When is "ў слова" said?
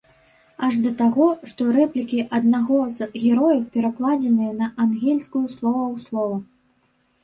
5.95-6.47